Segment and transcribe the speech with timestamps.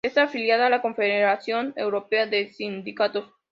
[0.03, 3.31] Está afiliada a la Confederación Europea de Sindicatos.